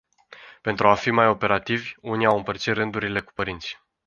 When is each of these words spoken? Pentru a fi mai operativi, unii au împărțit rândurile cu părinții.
Pentru 0.61 0.87
a 0.87 0.93
fi 0.93 1.11
mai 1.11 1.27
operativi, 1.27 1.93
unii 2.01 2.25
au 2.25 2.37
împărțit 2.37 2.73
rândurile 2.73 3.19
cu 3.21 3.31
părinții. 3.35 3.77